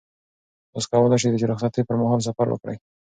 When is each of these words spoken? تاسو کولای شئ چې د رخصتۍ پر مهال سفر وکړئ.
تاسو 0.71 0.87
کولای 0.91 1.17
شئ 1.21 1.29
چې 1.31 1.39
د 1.45 1.49
رخصتۍ 1.51 1.81
پر 1.85 1.95
مهال 2.01 2.19
سفر 2.27 2.47
وکړئ. 2.49 2.77